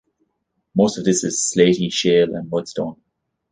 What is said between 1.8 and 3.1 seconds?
shale and mudstone.